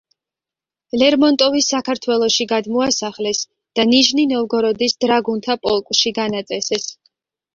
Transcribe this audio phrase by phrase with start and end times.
[0.99, 3.41] ლერმონტოვი საქართველოში გადმოასახლეს
[3.79, 6.89] და ნიჟნი-ნოვგოროდის დრაგუნთა პოლკში განაწესეს.